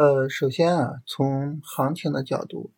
[0.00, 2.70] 呃，首先啊，从行情的角度，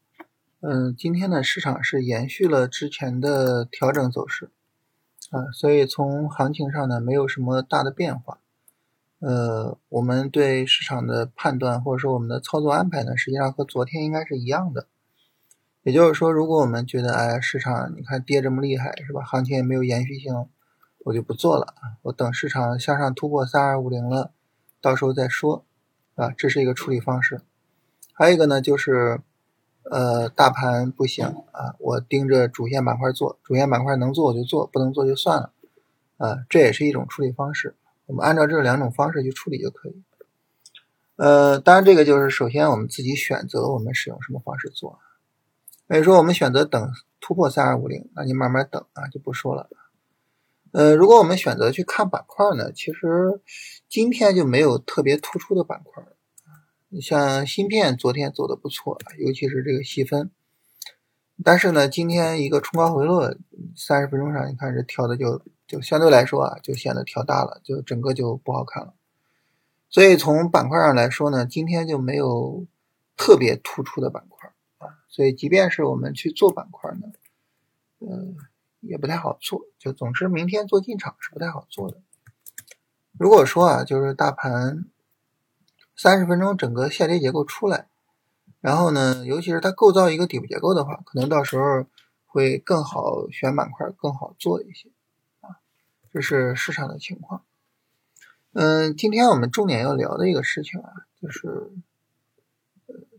[0.60, 4.50] 嗯，今天的市场是延续了之前的调整走势，
[5.30, 8.40] 啊，所以从行情上呢，没有什么大的变化。
[9.20, 14.88] 呃，我们对市场的判断或者说我们的操作安排呢，实际上和昨天应该是一样的。
[15.84, 19.22] 也就是说，如果我们觉得哎，市场你看跌这么厉害，是吧？
[19.22, 20.48] 行情也没有延续性，
[21.04, 24.32] 我就不做了啊，我等市场向上突破三二五零了，
[24.80, 25.64] 到时候再说。
[26.14, 27.40] 啊，这是一个处理方式。
[28.12, 29.20] 还有一个呢，就是
[29.90, 35.52] 呃，大盘不行啊，我盯着主线板块做，主线板块能做我就做，不能做就算了。
[36.18, 37.74] 啊，这也是一种处理方式。
[38.06, 40.02] 我们按照这两种方式去处理就可以。
[41.16, 44.98] 呃，当然这个就是首先我们自己选择我们使用什么方式做。
[45.88, 46.90] 比如说我们选择等
[47.20, 49.68] 突破三二五零，那你慢慢等啊，就不说了。
[50.72, 53.42] 呃，如果我们选择去看板块呢，其实
[53.90, 56.02] 今天就没有特别突出的板块
[56.88, 60.30] 你像芯片昨天走的不错，尤其是这个细分。
[61.44, 63.34] 但是呢，今天一个冲高回落，
[63.76, 68.94] 三十分钟上你看这跳的就就相对来说啊，就显得调大了，就整个就不好看了。
[69.90, 72.66] 所以从板块上来说呢，今天就没有
[73.16, 75.00] 特别突出的板块啊。
[75.08, 77.12] 所以即便是我们去做板块呢，
[78.00, 78.36] 嗯。
[78.82, 82.02] 也不太好做，就总之明天做进场是不太好做的。
[83.16, 84.84] 如果说啊，就是大盘
[85.96, 87.86] 三十分钟整个下跌结构出来，
[88.60, 91.86] 然后呢，尤其是它构造一个底部结构的话，可能到时候
[92.26, 94.90] 会更好选板块，更好做一些
[95.40, 95.62] 啊。
[96.12, 97.44] 这是市场的情况。
[98.52, 101.70] 嗯，今天我们重点要聊的一个事情啊，就是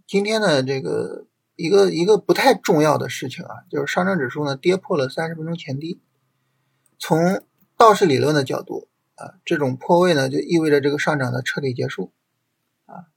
[0.06, 1.26] 今天的这个。
[1.56, 6.02] 一个一个不太重要的事情啊，就是上证指数呢跌破了三十分钟前低。
[6.98, 7.44] 从
[7.78, 12.12] 道氏理论的角度啊，这种破位呢就意味着这个上涨的彻底结束
[12.86, 13.08] 啊。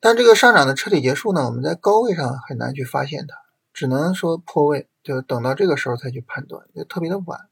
[0.00, 3.36] 但这个上涨的彻底结束呢，我们在高位上很难去发现它，
[3.72, 7.48] 只能说破位，就等到这个时候才去判断，就特别的晚。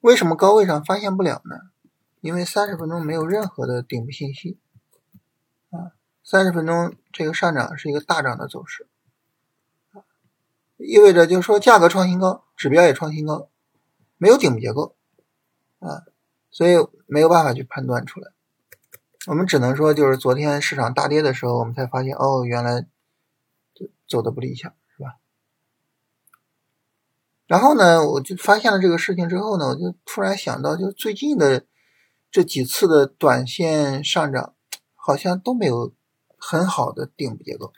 [0.00, 1.56] 为什么高位上发现不了呢？
[2.20, 4.58] 因为三十分钟没有任何的顶部信息。
[6.28, 8.88] 三十分钟这个上涨是一个大涨的走势，
[10.76, 13.48] 意味着就是说价格创新高，指标也创新高，
[14.18, 14.96] 没有顶部结构
[15.78, 16.02] 啊，
[16.50, 16.74] 所以
[17.06, 18.32] 没有办法去判断出来。
[19.28, 22.84] 我们只能说就是昨天市场大跌的时候，我们才发现哦，原来
[24.08, 25.18] 走的不理想，是吧？
[27.46, 31.64] 然后呢，我就发现了这个事情之后呢，我就突然想到，就最近的
[32.32, 34.56] 这几次的短线上涨，
[34.96, 35.94] 好像都没有。
[36.36, 37.72] 很好的顶部结构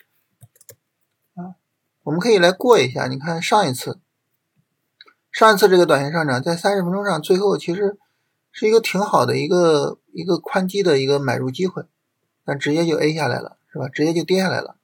[1.34, 1.54] 啊，
[2.02, 3.06] 我们可以来过一下。
[3.06, 4.00] 你看上一次，
[5.32, 7.98] 上一次这个短线上涨在三十分钟上，最后其实
[8.50, 11.84] 是一个挺好的一个一个宽基的一个买入机会，
[12.44, 13.88] 但直接就 A 下来了，是吧？
[13.88, 14.76] 直接就跌下来了。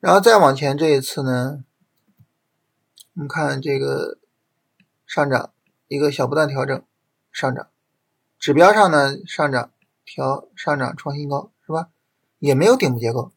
[0.00, 1.64] 然后再往前这一次呢，
[3.14, 4.18] 我们看这个
[5.06, 5.52] 上涨
[5.88, 6.82] 一个小不断调整
[7.32, 7.68] 上涨，
[8.38, 9.72] 指标上呢上涨
[10.04, 11.50] 调上涨创新高？
[12.38, 13.32] 也没有顶部结构，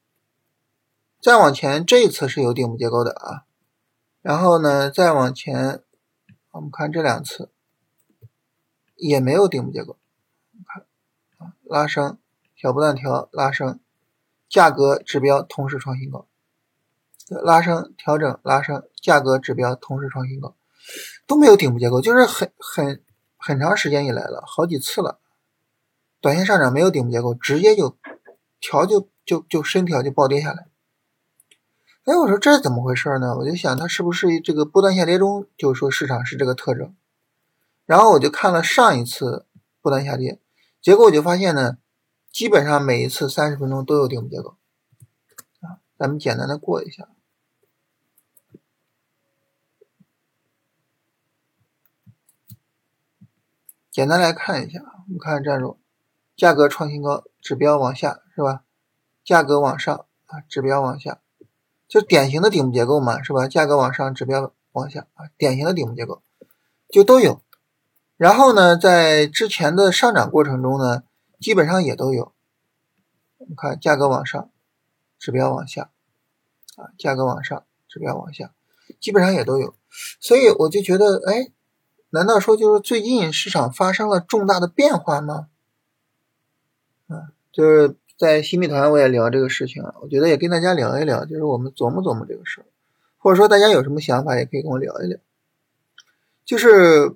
[1.20, 3.46] 再往前这一次是有顶部结构的啊，
[4.22, 5.82] 然后呢再往前，
[6.52, 7.50] 我们看这两次
[8.96, 9.98] 也没有顶部结构，
[10.68, 10.86] 看
[11.40, 12.20] 啊拉升
[12.56, 13.80] 小波段调拉升，
[14.48, 16.28] 价格指标同时创新高，
[17.28, 20.56] 拉升调整拉升，价格指标同时创新高，
[21.26, 23.04] 都没有顶部结构，就是很很
[23.36, 25.20] 很长时间以来了，好几次了，
[26.20, 27.98] 短线上涨没有顶部结构，直接就。
[28.62, 30.68] 调就就就深调就暴跌下来，
[32.06, 33.36] 哎，我说这是怎么回事呢？
[33.38, 36.96] 我就想它是不是这个波段下跌中，就说市场是这个特征。
[37.86, 39.46] 然后我就看了上一次
[39.82, 40.40] 波段下跌，
[40.80, 41.78] 结果我就发现呢，
[42.32, 44.56] 基本上每一次三十分钟都有顶部结构。
[45.60, 47.10] 啊，咱们简单的过一下，
[53.91, 55.81] 简单来看一下，我们看战术，
[56.36, 58.22] 价格创新高，指标往下。
[58.34, 58.64] 是吧？
[59.26, 61.20] 价格往上啊，指标往下，
[61.88, 63.48] 就典型的顶部结构嘛，是吧？
[63.48, 66.24] 价格往上，指标往下啊，典型的顶部结构
[66.90, 67.42] 就都有。
[68.16, 71.04] 然后呢，在之前的上涨过程中呢，
[71.40, 72.32] 基本上也都有。
[73.38, 74.50] 我们看价格往上，
[75.20, 75.92] 指标往下
[76.78, 78.54] 啊，价格往上，指标往下，
[79.00, 79.76] 基本上也都有。
[80.20, 81.52] 所以我就觉得，哎，
[82.12, 85.50] 难道说就是最近市场发生了重大的变化吗？
[87.11, 87.96] 啊，就是。
[88.17, 92.66] 在新米团我也聊这个事情啊，我觉得也跟大家聊一聊，就是我们琢磨琢磨这个事儿，
[93.17, 95.17] 或者说大家有什么想法也可以跟我聊一聊。
[96.46, 97.16] 就是，呃，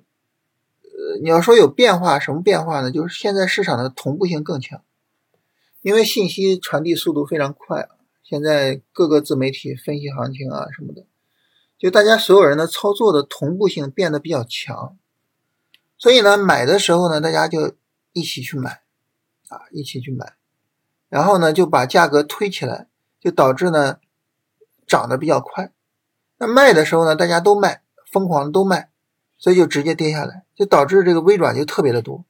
[1.22, 2.90] 你要说有变化，什么变化呢？
[2.90, 4.82] 就是现在市场的同步性更强。
[5.82, 7.88] 因为信息传递速度非常快，
[8.24, 11.04] 现在各个自媒体分析行情啊什么的，
[11.78, 14.96] 就大家所有人的操作的同步性变得比较强，
[15.96, 17.76] 所以呢，买的时候呢，大家就
[18.12, 18.80] 一起去买，
[19.48, 20.34] 啊，一起去买，
[21.08, 22.88] 然后呢，就把价格推起来，
[23.20, 23.98] 就导致呢
[24.86, 25.72] 涨得比较快。
[26.38, 28.90] 那卖的时候呢，大家都卖，疯狂都卖，
[29.38, 32.24] 所以就直接跌下来，就导致这个微软就特别的多。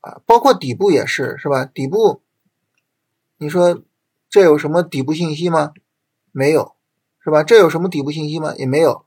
[0.00, 1.64] 啊，包括底部也是，是吧？
[1.64, 2.22] 底部，
[3.36, 3.82] 你说
[4.28, 5.72] 这有什么底部信息吗？
[6.32, 6.74] 没有，
[7.22, 7.44] 是吧？
[7.44, 8.54] 这有什么底部信息吗？
[8.56, 9.04] 也没有，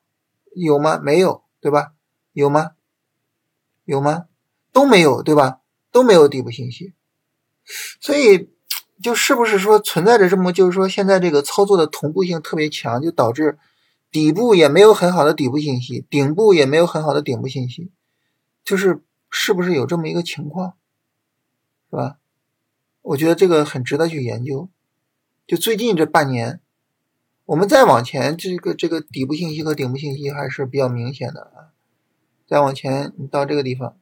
[0.53, 0.97] 有吗？
[0.97, 1.93] 没有，对吧？
[2.31, 2.71] 有吗？
[3.83, 4.27] 有吗？
[4.71, 5.59] 都没有，对吧？
[5.95, 6.93] 都没有底部信息，
[8.01, 8.49] 所以
[9.01, 13.57] 就是不是说存在着这么，就是说现在这个操作的同步性特别强，就导致
[14.11, 17.93] 底部也没有很好的底部信息，顶部也没有很好的顶部信息，
[18.65, 20.73] 就是是不是有这么一个情况？
[21.89, 22.17] 是吧？
[23.03, 24.67] 我觉得这个很值得去研究。
[25.47, 26.59] 就最近这半年，
[27.45, 31.71] 我们再往前，这个这个底部信息和顶部信息还是比较明显的啊。
[32.45, 33.97] 再往前，你到这个地方，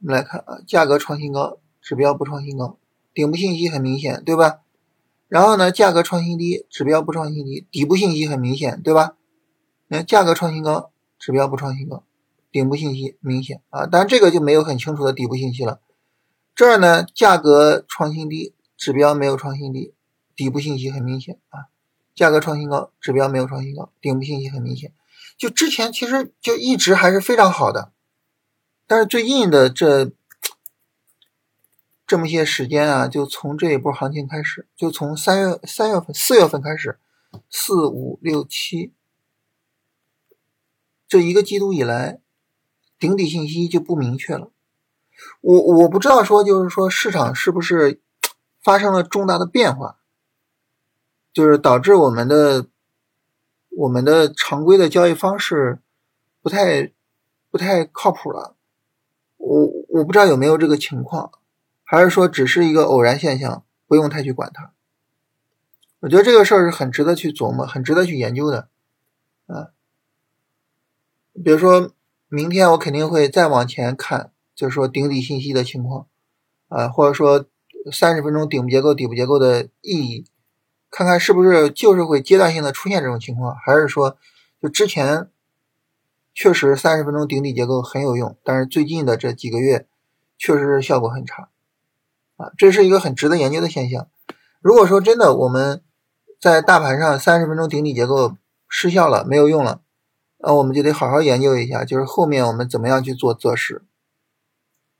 [0.00, 2.78] 我们来看啊，价格创新高，指标不创新高，
[3.12, 4.60] 顶部信息很明显，对吧？
[5.26, 9.16] 然后呢，价格创新低，指标不创新低，底部信息很明显，对吧？
[9.88, 12.04] 那价格创新高，指标不创新高。
[12.50, 15.80] 顶部信息明显啊，当然这个就没有很清楚的底部信息了。
[16.54, 19.94] 这儿呢，价格创新低，指标没有创新低，
[20.34, 21.66] 底部信息很明显啊。
[22.14, 24.92] 价格创新高，指标没有创新高，顶部信息很明显。
[25.36, 27.92] 就之前其实就一直还是非常好的，
[28.88, 30.10] 但是最近的这
[32.04, 36.98] 这么些时间啊，就从这一波行情开始，就从三月三月份、四月份开始，
[37.48, 38.92] 四五六七
[41.06, 42.20] 这一个季度以来。
[43.00, 44.50] 顶底信息就不明确了，
[45.40, 48.00] 我我不知道说就是说市场是不是
[48.60, 50.00] 发生了重大的变化，
[51.32, 52.66] 就是导致我们的
[53.68, 55.78] 我们的常规的交易方式
[56.42, 56.92] 不太
[57.52, 58.56] 不太靠谱了，
[59.48, 61.30] 我我不知道有没有这个情况，
[61.84, 64.72] 还是说只是一个偶然现象，不用太去管它。
[66.00, 68.68] 我觉得这个事儿是很值得去琢磨，很值得去研究的，
[69.46, 69.70] 啊，
[71.42, 71.90] 比如说。
[72.30, 76.08] 明天我肯定会再往前看，就是说顶底信息的情况，
[76.68, 77.46] 啊，或者说
[77.90, 80.26] 三十分钟顶部结构、底部结构的意义，
[80.90, 84.18] 看看是不是就是会阶段性的出现这种情况，还是说
[84.60, 85.30] 就之前
[86.40, 89.88] 确实三十分钟顶底结构很有用，但是最近的这几个月
[90.38, 91.48] 确实是效果很差，
[92.36, 94.06] 啊，这是一个很值得研究的现象。
[94.60, 95.82] 如果说真的我们
[96.40, 98.36] 在大盘上三十分钟顶底结构
[98.68, 99.80] 失效了，没有用了。
[100.36, 103.82] 那我们就得好好研究一下，就是后面我们怎么样去做择时，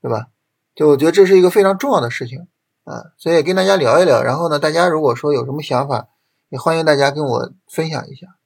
[0.03, 0.31] 对吧？
[0.75, 2.49] 就我觉得这是一个非常重要的事情
[2.83, 4.25] 啊，所以跟大家聊一聊。
[4.25, 6.09] 然后呢，大家如果说有什么想法，
[6.49, 8.38] 也欢迎大家跟我分享一下。